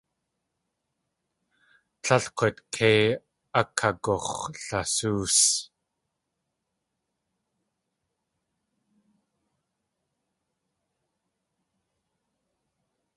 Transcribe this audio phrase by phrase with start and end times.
[2.01, 3.01] Tlél k̲ut kei
[3.59, 5.37] akagux̲lasóos.